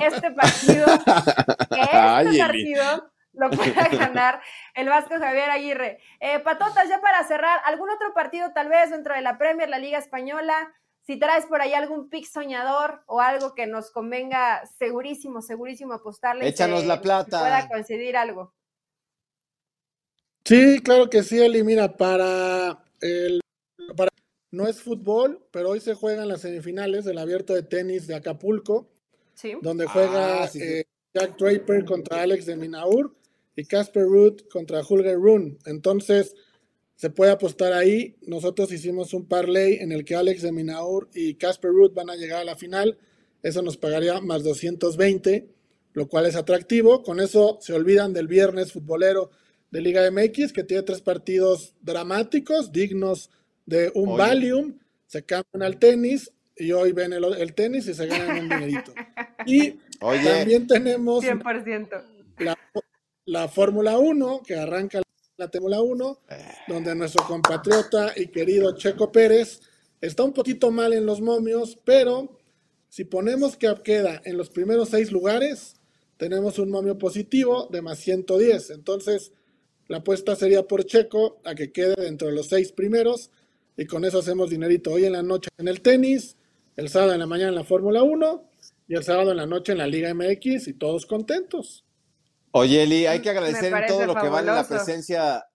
este 0.04 0.32
partido, 0.32 0.86
que 1.72 1.82
este 1.82 1.98
Ay, 1.98 2.38
partido 2.40 3.12
lo 3.38 3.50
pueda 3.82 3.88
ganar 3.90 4.42
el 4.76 4.90
Vasco 4.90 5.16
Javier 5.18 5.50
Aguirre. 5.50 6.00
Eh, 6.20 6.40
Patotas, 6.40 6.90
ya 6.90 7.00
para 7.02 7.24
cerrar, 7.26 7.60
¿algún 7.66 7.90
otro 7.90 8.14
partido 8.14 8.52
tal 8.54 8.70
vez 8.70 8.90
dentro 8.92 9.14
de 9.16 9.22
la 9.22 9.38
Premier, 9.38 9.70
la 9.70 9.80
Liga 9.80 9.98
Española? 9.98 10.74
Si 11.02 11.18
traes 11.18 11.46
por 11.46 11.62
ahí 11.62 11.74
algún 11.74 12.10
pick 12.10 12.26
soñador 12.26 13.04
o 13.06 13.22
algo 13.22 13.56
que 13.56 13.66
nos 13.66 13.92
convenga 13.92 14.66
segurísimo, 14.78 15.42
segurísimo 15.42 15.94
apostarle. 15.94 16.46
Échanos 16.48 16.82
que- 16.82 16.88
la 16.88 16.98
que 16.98 17.02
plata. 17.04 17.40
pueda 17.40 17.68
coincidir 17.70 18.18
algo. 18.18 18.54
Sí, 20.46 20.80
claro 20.84 21.10
que 21.10 21.24
sí, 21.24 21.40
Eli. 21.40 21.64
Mira, 21.64 21.96
para 21.98 22.84
el. 23.02 23.40
Para, 23.96 24.10
no 24.52 24.68
es 24.68 24.82
fútbol, 24.82 25.46
pero 25.52 25.70
hoy 25.70 25.80
se 25.80 25.94
juegan 25.94 26.28
las 26.28 26.42
semifinales 26.42 27.06
del 27.06 27.18
abierto 27.18 27.54
de 27.54 27.64
tenis 27.64 28.08
de 28.08 28.16
Acapulco, 28.16 28.88
Sí. 29.34 29.58
donde 29.62 29.86
juega 29.88 30.44
Ah, 30.44 30.48
sí, 30.48 30.60
sí. 30.60 30.66
eh, 30.66 30.86
Jack 31.14 31.38
Draper 31.38 31.86
contra 31.86 32.22
Alex 32.22 32.46
de 32.46 32.56
Minaur 32.56 33.14
y 33.58 33.66
Casper 33.66 34.04
Ruud 34.04 34.42
contra 34.52 34.82
Holger 34.82 35.16
Rune. 35.16 35.58
Entonces, 35.66 36.36
se 36.96 37.10
puede 37.10 37.32
apostar 37.32 37.74
ahí. 37.74 38.16
Nosotros 38.22 38.72
hicimos 38.72 39.14
un 39.14 39.28
parlay 39.28 39.80
en 39.82 39.92
el 39.92 40.06
que 40.06 40.16
Alex 40.16 40.44
de 40.44 40.52
Minaur 40.52 41.10
y 41.14 41.34
Casper 41.34 41.72
Ruud 41.72 41.92
van 41.92 42.10
a 42.10 42.16
llegar 42.16 42.40
a 42.40 42.46
la 42.46 42.56
final. 42.56 42.98
Eso 43.42 43.62
nos 43.64 43.76
pagaría 43.76 44.22
más 44.22 44.44
220, 44.44 45.50
lo 45.94 46.08
cual 46.08 46.28
es 46.28 46.36
atractivo. 46.36 47.02
Con 47.02 47.20
eso 47.20 47.58
se 47.60 47.74
olvidan 47.74 48.14
del 48.14 48.28
viernes 48.28 48.72
futbolero 48.72 49.32
de 49.72 49.82
Liga 49.82 50.10
MX, 50.10 50.54
que 50.54 50.64
tiene 50.64 50.84
tres 50.84 51.02
partidos 51.02 51.76
dramáticos, 51.82 52.72
dignos 52.72 53.32
de 53.66 53.92
un 53.96 54.10
Oye. 54.10 54.18
Valium. 54.18 54.78
Se 55.08 55.24
cambian 55.24 55.64
al 55.64 55.80
tenis 55.80 56.32
y 56.56 56.72
hoy 56.74 56.92
ven 56.92 57.14
el, 57.14 57.24
el 57.24 57.54
tenis 57.54 57.88
y 57.88 57.94
se 57.94 58.06
ganan 58.06 58.38
un 58.38 58.50
dinerito. 58.50 58.94
Y 59.46 59.80
Oye, 60.02 60.24
también 60.26 60.68
tenemos 60.68 61.24
100%. 61.24 62.04
la, 62.40 62.58
la 63.28 63.50
Fórmula 63.50 63.98
1, 63.98 64.42
que 64.46 64.56
arranca 64.56 65.02
la 65.38 65.50
Fórmula 65.50 65.82
1, 65.82 66.20
donde 66.70 66.96
nuestro 66.96 67.26
compatriota 67.26 68.14
y 68.16 68.28
querido 68.28 68.76
Checo 68.78 69.12
Pérez 69.12 69.60
está 70.00 70.24
un 70.24 70.32
poquito 70.32 70.72
mal 70.72 70.94
en 70.94 71.06
los 71.06 71.20
momios, 71.20 71.78
pero 71.84 72.40
si 72.88 73.04
ponemos 73.04 73.58
que 73.58 73.74
queda 73.84 74.22
en 74.24 74.38
los 74.38 74.50
primeros 74.50 74.90
seis 74.90 75.12
lugares, 75.12 75.76
tenemos 76.16 76.58
un 76.58 76.72
momio 76.72 76.98
positivo 76.98 77.68
de 77.70 77.82
más 77.82 78.00
110. 78.00 78.70
Entonces, 78.70 79.34
la 79.90 79.98
apuesta 79.98 80.38
sería 80.38 80.64
por 80.64 80.86
Checo 80.86 81.42
a 81.44 81.54
que 81.54 81.74
quede 81.74 81.96
dentro 82.02 82.30
de 82.30 82.34
los 82.34 82.48
seis 82.48 82.72
primeros 82.72 83.30
y 83.76 83.86
con 83.86 84.06
eso 84.06 84.20
hacemos 84.20 84.50
dinerito 84.50 84.94
hoy 84.94 85.04
en 85.04 85.12
la 85.12 85.22
noche 85.22 85.50
en 85.58 85.68
el 85.68 85.82
tenis, 85.82 86.38
el 86.78 86.88
sábado 86.88 87.12
en 87.12 87.20
la 87.20 87.28
mañana 87.28 87.50
en 87.50 87.56
la 87.56 87.66
Fórmula 87.66 88.04
1 88.04 88.50
y 88.88 88.96
el 88.96 89.04
sábado 89.04 89.32
en 89.32 89.38
la 89.38 89.46
noche 89.46 89.74
en 89.74 89.80
la 89.80 89.88
Liga 89.88 90.14
MX 90.14 90.70
y 90.70 90.74
todos 90.74 91.06
contentos. 91.06 91.84
Oye, 92.58 92.84
Eli, 92.84 93.06
hay 93.06 93.22
que 93.22 93.32
Me 93.32 93.38
agradecer 93.38 93.72
en 93.72 93.86
todo 93.86 94.06
lo 94.06 94.16
que 94.16 94.30
vale 94.30 94.52
la 94.52 94.68
presencia, 94.68 95.46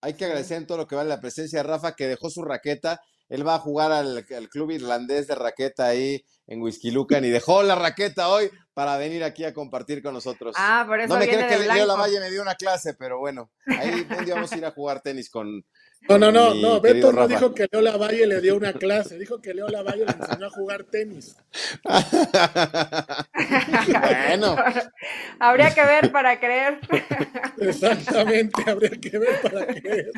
hay 0.00 0.14
que 0.14 0.24
agradecer 0.26 0.58
en 0.58 0.66
todo 0.66 0.78
lo 0.78 0.86
que 0.86 0.94
vale 0.94 1.08
la 1.08 1.20
presencia 1.20 1.58
de 1.58 1.68
Rafa, 1.68 1.94
que 1.96 2.06
dejó 2.06 2.30
su 2.30 2.42
raqueta. 2.42 3.00
Él 3.32 3.48
va 3.48 3.54
a 3.54 3.58
jugar 3.58 3.90
al, 3.92 4.26
al 4.36 4.48
club 4.50 4.72
irlandés 4.72 5.26
de 5.26 5.34
raqueta 5.34 5.86
ahí 5.86 6.22
en 6.46 6.60
Whisky 6.60 6.90
Lucan 6.90 7.24
y 7.24 7.30
dejó 7.30 7.62
la 7.62 7.74
raqueta 7.74 8.28
hoy 8.28 8.50
para 8.74 8.98
venir 8.98 9.24
aquí 9.24 9.44
a 9.44 9.54
compartir 9.54 10.02
con 10.02 10.12
nosotros. 10.12 10.54
Ah, 10.58 10.84
por 10.86 11.00
eso 11.00 11.14
no 11.14 11.18
me 11.18 11.26
viene 11.26 11.44
de 11.44 11.48
que 11.48 11.56
Leo 11.60 11.64
blanco. 11.64 11.86
Lavalle 11.86 12.20
me 12.20 12.30
dio 12.30 12.42
una 12.42 12.56
clase, 12.56 12.92
pero 12.92 13.18
bueno, 13.20 13.50
ahí 13.66 14.06
un 14.18 14.24
día 14.26 14.34
vamos 14.34 14.52
a 14.52 14.58
ir 14.58 14.64
a 14.66 14.70
jugar 14.70 15.00
tenis 15.00 15.30
con. 15.30 15.64
No, 16.08 16.18
no, 16.18 16.32
no, 16.32 16.52
no, 16.54 16.80
Beto 16.80 17.12
no 17.12 17.20
Rafa. 17.20 17.34
dijo 17.34 17.54
que 17.54 17.68
Leo 17.70 17.80
Lavalle 17.80 18.26
le 18.26 18.40
dio 18.40 18.56
una 18.56 18.72
clase, 18.72 19.16
dijo 19.18 19.40
que 19.40 19.54
Leo 19.54 19.68
Lavalle 19.68 20.04
le 20.04 20.12
enseñó 20.12 20.46
a 20.46 20.50
jugar 20.50 20.84
tenis. 20.84 21.36
bueno, 24.28 24.56
Habría 25.38 25.74
que 25.74 25.84
ver 25.84 26.10
para 26.12 26.38
creer. 26.40 26.80
Exactamente, 27.58 28.62
habría 28.68 28.90
que 28.90 29.18
ver 29.18 29.40
para 29.42 29.66
qué. 29.66 30.10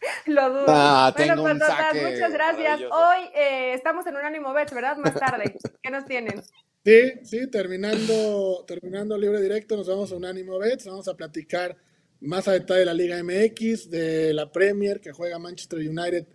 Lo 0.34 0.50
dudo. 0.50 0.64
Ah, 0.68 1.12
bueno, 1.16 1.34
tengo 1.34 1.50
un 1.50 1.58
saque 1.58 2.02
muchas 2.02 2.32
gracias. 2.32 2.80
Hoy 2.80 3.30
eh, 3.34 3.72
estamos 3.74 4.06
en 4.06 4.16
Unánimo 4.16 4.52
Bets, 4.52 4.74
¿verdad? 4.74 4.96
Más 4.98 5.14
tarde. 5.14 5.56
¿Qué 5.82 5.90
nos 5.90 6.04
tienen? 6.04 6.42
Sí, 6.84 7.12
sí, 7.22 7.46
terminando, 7.50 8.64
terminando 8.66 9.16
libre 9.16 9.40
directo, 9.40 9.76
nos 9.76 9.88
vamos 9.88 10.12
a 10.12 10.16
Unánimo 10.16 10.58
Bets, 10.58 10.86
vamos 10.86 11.08
a 11.08 11.14
platicar 11.14 11.76
más 12.20 12.46
a 12.48 12.52
detalle 12.52 12.80
de 12.80 12.86
la 12.86 12.94
Liga 12.94 13.22
MX, 13.22 13.90
de 13.90 14.32
la 14.32 14.50
Premier 14.50 15.00
que 15.00 15.12
juega 15.12 15.38
Manchester 15.38 15.78
United 15.78 16.26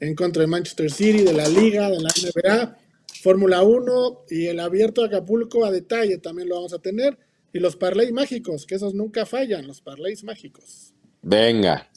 en 0.00 0.14
contra 0.14 0.42
de 0.42 0.48
Manchester 0.48 0.90
City, 0.90 1.22
de 1.22 1.32
la 1.32 1.48
Liga, 1.48 1.88
de 1.90 2.00
la 2.00 2.10
NBA, 2.10 2.78
Fórmula 3.22 3.62
1 3.62 4.24
y 4.30 4.46
el 4.46 4.60
abierto 4.60 5.00
de 5.02 5.08
Acapulco 5.08 5.64
a 5.64 5.70
detalle 5.70 6.18
también 6.18 6.48
lo 6.48 6.56
vamos 6.56 6.72
a 6.72 6.78
tener. 6.78 7.18
y 7.52 7.58
los 7.58 7.74
parlays 7.74 8.12
mágicos, 8.12 8.66
que 8.66 8.74
esos 8.74 8.92
nunca 8.92 9.24
fallan, 9.24 9.66
los 9.66 9.80
parlays 9.80 10.22
mágicos. 10.24 10.92
Venga. 11.22 11.88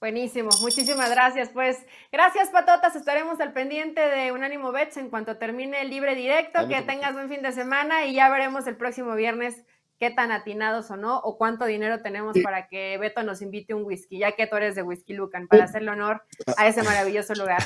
Buenísimo, 0.00 0.48
muchísimas 0.62 1.10
gracias. 1.10 1.50
Pues 1.50 1.84
gracias, 2.10 2.48
Patotas. 2.48 2.96
Estaremos 2.96 3.38
al 3.38 3.52
pendiente 3.52 4.00
de 4.00 4.32
Unánimo 4.32 4.72
Bets 4.72 4.96
en 4.96 5.10
cuanto 5.10 5.36
termine 5.36 5.82
el 5.82 5.90
libre 5.90 6.14
directo. 6.14 6.66
Que 6.68 6.80
tengas 6.80 7.12
buen 7.12 7.28
fin 7.28 7.42
de 7.42 7.52
semana 7.52 8.06
y 8.06 8.14
ya 8.14 8.30
veremos 8.30 8.66
el 8.66 8.76
próximo 8.76 9.14
viernes 9.14 9.62
qué 10.00 10.10
tan 10.10 10.32
atinados 10.32 10.90
o 10.90 10.96
no, 10.96 11.18
o 11.18 11.36
cuánto 11.36 11.66
dinero 11.66 12.00
tenemos 12.00 12.34
para 12.42 12.68
que 12.68 12.96
Beto 12.96 13.22
nos 13.22 13.42
invite 13.42 13.74
un 13.74 13.84
whisky, 13.84 14.18
ya 14.18 14.32
que 14.32 14.46
tú 14.46 14.56
eres 14.56 14.74
de 14.74 14.82
Whisky 14.82 15.12
Lucan, 15.12 15.46
para 15.46 15.64
hacerle 15.64 15.90
honor 15.90 16.22
a 16.56 16.66
ese 16.66 16.82
maravilloso 16.82 17.34
lugar. 17.34 17.62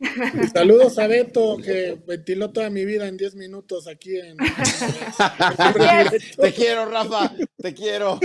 Saludos 0.54 0.98
a 0.98 1.06
Beto, 1.06 1.58
que 1.62 2.00
ventiló 2.06 2.52
toda 2.52 2.70
mi 2.70 2.86
vida 2.86 3.06
en 3.06 3.18
10 3.18 3.34
minutos 3.34 3.86
aquí 3.86 4.18
en... 4.18 4.38
te 6.40 6.52
quiero, 6.54 6.86
Rafa, 6.86 7.32
te 7.58 7.74
quiero. 7.74 8.18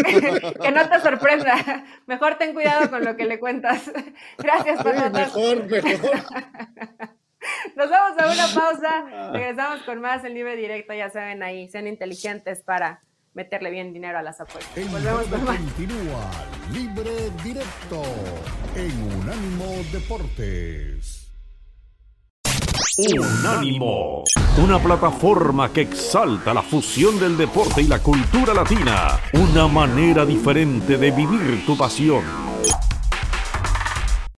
que 0.62 0.72
no 0.72 0.90
te 0.90 1.02
sorprenda. 1.02 1.84
Mejor 2.08 2.38
ten 2.38 2.54
cuidado 2.54 2.90
con 2.90 3.04
lo 3.04 3.18
que 3.18 3.26
le 3.26 3.40
cuentas. 3.40 3.92
Gracias, 4.38 4.80
sí, 4.80 5.12
Mejor, 5.12 5.70
mejor. 5.70 6.12
Nos 7.76 7.90
vamos 7.90 8.20
a 8.20 8.32
una 8.32 8.48
pausa. 8.54 9.32
Regresamos 9.34 9.84
con 9.84 10.00
más 10.00 10.24
en 10.24 10.34
libre 10.34 10.56
directo. 10.56 10.94
Ya 10.94 11.10
saben 11.10 11.44
ahí, 11.44 11.68
sean 11.68 11.88
inteligentes 11.88 12.64
para 12.64 13.02
meterle 13.40 13.72
bien 13.72 13.94
dinero 13.94 14.20
a 14.20 14.22
las 14.22 14.42
apuestas. 14.42 14.92
Volvemos 14.92 15.24
con 15.28 15.46
más. 15.46 15.58
Continúa 15.58 16.30
Libre 16.74 17.12
Directo 17.42 18.04
en 18.76 18.92
Unánimo 19.18 19.66
Deportes. 19.94 21.32
Unánimo, 22.98 24.26
una 24.62 24.78
plataforma 24.78 25.72
que 25.72 25.82
exalta 25.82 26.54
la 26.54 26.62
fusión 26.62 27.18
del 27.18 27.38
deporte 27.38 27.82
y 27.82 27.88
la 27.88 28.00
cultura 28.00 28.54
latina, 28.54 29.18
una 29.32 29.68
manera 29.70 30.26
diferente 30.26 30.98
de 30.98 31.12
vivir 31.12 31.66
tu 31.66 31.78
pasión. 31.78 32.49